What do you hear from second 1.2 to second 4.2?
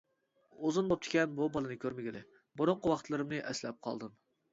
بۇ بالىنى كۆرمىگىلى، بۇرۇنقى ۋاقىتلىرىمنى ئەسلەپ قالدىم.